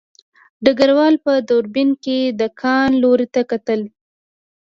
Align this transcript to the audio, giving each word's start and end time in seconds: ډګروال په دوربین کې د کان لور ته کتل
ډګروال 0.63 1.15
په 1.25 1.33
دوربین 1.49 1.89
کې 2.03 2.19
د 2.39 2.41
کان 2.61 2.89
لور 3.01 3.19
ته 3.33 3.41
کتل 3.51 3.81